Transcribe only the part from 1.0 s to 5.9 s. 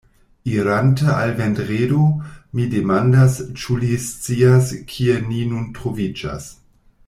al Vendredo, mi demandas, ĉu li scias, kie ni nun